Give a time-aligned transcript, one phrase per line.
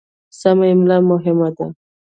[0.39, 1.65] سمه املا مهمه ده.